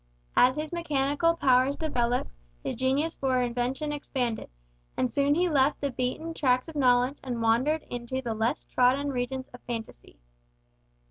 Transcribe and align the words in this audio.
As 0.35 0.55
his 0.55 0.73
mechanical 0.73 1.35
powers 1.35 1.75
developed, 1.75 2.31
his 2.63 2.75
genius 2.75 3.15
for 3.15 3.43
invention 3.43 3.91
expanded, 3.91 4.49
and 4.97 5.07
soon 5.13 5.35
he 5.35 5.47
left 5.47 5.79
the 5.79 5.91
beaten 5.91 6.33
tracks 6.33 6.67
of 6.67 6.75
knowledge 6.75 7.19
and 7.23 7.39
wandered 7.43 7.83
into 7.83 8.19
the 8.19 8.33
less 8.33 8.65
trodden 8.65 9.11
regions 9.11 9.47
of 9.49 9.61
fancy. 9.61 10.17